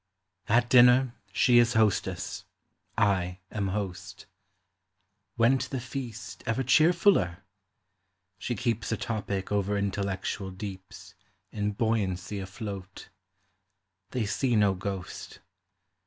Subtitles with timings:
[0.49, 2.45] At dinner she is hostess,
[2.97, 4.25] I am host.
[5.37, 7.43] Went the feast ever cheerf tiller?
[8.39, 8.89] She keeps.
[8.89, 11.13] The topic over intellectual deeps
[11.51, 13.09] In buoyancy afloat.
[14.09, 15.37] They see no ghost.